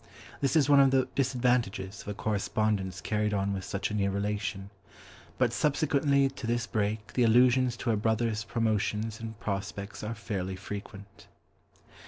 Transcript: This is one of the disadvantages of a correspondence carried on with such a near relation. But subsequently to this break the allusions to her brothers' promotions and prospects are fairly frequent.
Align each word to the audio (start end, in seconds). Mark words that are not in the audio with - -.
This 0.39 0.55
is 0.55 0.67
one 0.67 0.79
of 0.79 0.89
the 0.89 1.07
disadvantages 1.13 2.01
of 2.01 2.07
a 2.07 2.15
correspondence 2.15 3.01
carried 3.01 3.35
on 3.35 3.53
with 3.53 3.63
such 3.63 3.91
a 3.91 3.93
near 3.93 4.09
relation. 4.09 4.71
But 5.37 5.53
subsequently 5.53 6.27
to 6.27 6.47
this 6.47 6.65
break 6.65 7.13
the 7.13 7.21
allusions 7.21 7.77
to 7.77 7.91
her 7.91 7.95
brothers' 7.95 8.43
promotions 8.43 9.19
and 9.19 9.39
prospects 9.39 10.01
are 10.03 10.15
fairly 10.15 10.55
frequent. 10.55 11.27